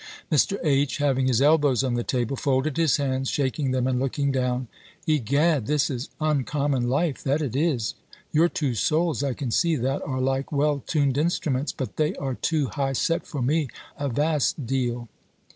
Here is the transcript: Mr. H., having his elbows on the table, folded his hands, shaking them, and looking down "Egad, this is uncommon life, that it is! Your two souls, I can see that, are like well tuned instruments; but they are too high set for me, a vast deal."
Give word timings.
Mr. 0.31 0.57
H., 0.63 0.97
having 0.97 1.27
his 1.27 1.43
elbows 1.43 1.83
on 1.83 1.93
the 1.93 2.01
table, 2.03 2.35
folded 2.35 2.75
his 2.75 2.97
hands, 2.97 3.29
shaking 3.29 3.69
them, 3.69 3.85
and 3.85 3.99
looking 3.99 4.31
down 4.31 4.67
"Egad, 5.05 5.67
this 5.67 5.91
is 5.91 6.09
uncommon 6.19 6.89
life, 6.89 7.23
that 7.23 7.39
it 7.39 7.55
is! 7.55 7.93
Your 8.31 8.49
two 8.49 8.73
souls, 8.73 9.21
I 9.23 9.35
can 9.35 9.51
see 9.51 9.75
that, 9.75 10.01
are 10.01 10.19
like 10.19 10.51
well 10.51 10.81
tuned 10.87 11.19
instruments; 11.19 11.71
but 11.71 11.97
they 11.97 12.15
are 12.15 12.33
too 12.33 12.65
high 12.69 12.93
set 12.93 13.27
for 13.27 13.43
me, 13.43 13.67
a 13.95 14.09
vast 14.09 14.65
deal." 14.65 15.07